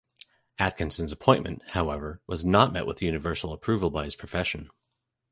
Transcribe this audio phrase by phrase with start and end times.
[0.57, 4.71] Atkinson's appointment, however, was not met with universal approval by his profession.